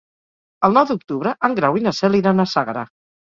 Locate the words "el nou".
0.67-0.87